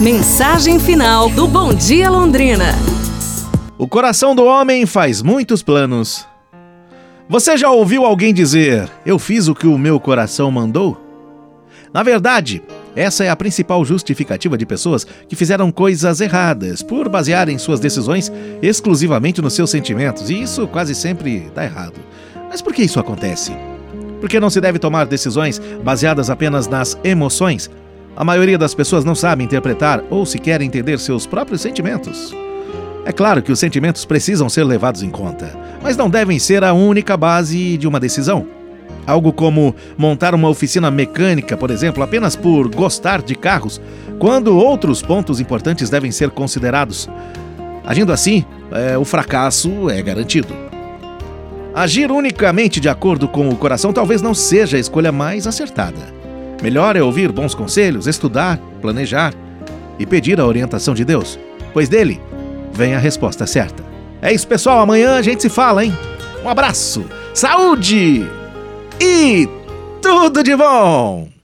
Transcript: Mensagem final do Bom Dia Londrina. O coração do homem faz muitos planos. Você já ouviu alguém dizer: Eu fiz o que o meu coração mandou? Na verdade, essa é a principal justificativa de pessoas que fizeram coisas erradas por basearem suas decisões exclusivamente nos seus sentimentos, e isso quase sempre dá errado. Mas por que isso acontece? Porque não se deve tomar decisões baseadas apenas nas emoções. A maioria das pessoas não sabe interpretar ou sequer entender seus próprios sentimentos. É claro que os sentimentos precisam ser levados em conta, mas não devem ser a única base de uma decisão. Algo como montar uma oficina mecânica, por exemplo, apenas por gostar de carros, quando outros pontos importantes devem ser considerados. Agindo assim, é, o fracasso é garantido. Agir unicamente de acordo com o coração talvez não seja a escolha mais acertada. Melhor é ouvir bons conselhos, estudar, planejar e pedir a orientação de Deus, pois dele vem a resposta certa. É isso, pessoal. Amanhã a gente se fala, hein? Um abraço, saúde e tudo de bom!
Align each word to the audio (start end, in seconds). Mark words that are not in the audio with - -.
Mensagem 0.00 0.78
final 0.78 1.30
do 1.30 1.48
Bom 1.48 1.72
Dia 1.72 2.10
Londrina. 2.10 2.66
O 3.78 3.88
coração 3.88 4.34
do 4.34 4.44
homem 4.44 4.84
faz 4.84 5.22
muitos 5.22 5.62
planos. 5.62 6.26
Você 7.26 7.56
já 7.56 7.70
ouviu 7.70 8.04
alguém 8.04 8.34
dizer: 8.34 8.90
Eu 9.06 9.18
fiz 9.18 9.48
o 9.48 9.54
que 9.54 9.66
o 9.66 9.78
meu 9.78 9.98
coração 9.98 10.50
mandou? 10.50 11.00
Na 11.94 12.02
verdade, 12.02 12.62
essa 12.94 13.24
é 13.24 13.30
a 13.30 13.36
principal 13.36 13.82
justificativa 13.86 14.58
de 14.58 14.66
pessoas 14.66 15.06
que 15.26 15.34
fizeram 15.34 15.72
coisas 15.72 16.20
erradas 16.20 16.82
por 16.82 17.08
basearem 17.08 17.56
suas 17.56 17.80
decisões 17.80 18.30
exclusivamente 18.60 19.40
nos 19.40 19.54
seus 19.54 19.70
sentimentos, 19.70 20.28
e 20.28 20.42
isso 20.42 20.68
quase 20.68 20.94
sempre 20.94 21.50
dá 21.54 21.64
errado. 21.64 21.98
Mas 22.50 22.60
por 22.60 22.74
que 22.74 22.82
isso 22.82 23.00
acontece? 23.00 23.52
Porque 24.20 24.38
não 24.38 24.50
se 24.50 24.60
deve 24.60 24.78
tomar 24.78 25.06
decisões 25.06 25.58
baseadas 25.82 26.28
apenas 26.28 26.68
nas 26.68 26.98
emoções. 27.02 27.70
A 28.16 28.24
maioria 28.24 28.56
das 28.56 28.74
pessoas 28.74 29.04
não 29.04 29.14
sabe 29.14 29.44
interpretar 29.44 30.02
ou 30.08 30.24
sequer 30.24 30.62
entender 30.62 30.98
seus 30.98 31.26
próprios 31.26 31.60
sentimentos. 31.60 32.34
É 33.04 33.12
claro 33.12 33.42
que 33.42 33.52
os 33.52 33.58
sentimentos 33.58 34.06
precisam 34.06 34.48
ser 34.48 34.64
levados 34.64 35.02
em 35.02 35.10
conta, 35.10 35.54
mas 35.82 35.98
não 35.98 36.08
devem 36.08 36.38
ser 36.38 36.64
a 36.64 36.72
única 36.72 37.14
base 37.14 37.76
de 37.76 37.86
uma 37.86 38.00
decisão. 38.00 38.46
Algo 39.06 39.32
como 39.32 39.76
montar 39.98 40.34
uma 40.34 40.48
oficina 40.48 40.90
mecânica, 40.90 41.58
por 41.58 41.70
exemplo, 41.70 42.02
apenas 42.02 42.34
por 42.34 42.74
gostar 42.74 43.20
de 43.20 43.34
carros, 43.34 43.80
quando 44.18 44.56
outros 44.56 45.02
pontos 45.02 45.38
importantes 45.38 45.90
devem 45.90 46.10
ser 46.10 46.30
considerados. 46.30 47.08
Agindo 47.84 48.12
assim, 48.12 48.44
é, 48.72 48.96
o 48.96 49.04
fracasso 49.04 49.90
é 49.90 50.00
garantido. 50.00 50.52
Agir 51.74 52.10
unicamente 52.10 52.80
de 52.80 52.88
acordo 52.88 53.28
com 53.28 53.50
o 53.50 53.56
coração 53.56 53.92
talvez 53.92 54.22
não 54.22 54.32
seja 54.32 54.78
a 54.78 54.80
escolha 54.80 55.12
mais 55.12 55.46
acertada. 55.46 56.15
Melhor 56.62 56.96
é 56.96 57.02
ouvir 57.02 57.30
bons 57.30 57.54
conselhos, 57.54 58.06
estudar, 58.06 58.58
planejar 58.80 59.34
e 59.98 60.06
pedir 60.06 60.40
a 60.40 60.46
orientação 60.46 60.94
de 60.94 61.04
Deus, 61.04 61.38
pois 61.72 61.88
dele 61.88 62.20
vem 62.72 62.94
a 62.94 62.98
resposta 62.98 63.46
certa. 63.46 63.84
É 64.22 64.32
isso, 64.32 64.46
pessoal. 64.46 64.80
Amanhã 64.80 65.16
a 65.16 65.22
gente 65.22 65.42
se 65.42 65.48
fala, 65.48 65.84
hein? 65.84 65.96
Um 66.44 66.48
abraço, 66.48 67.04
saúde 67.34 68.26
e 69.00 69.48
tudo 70.00 70.42
de 70.42 70.56
bom! 70.56 71.36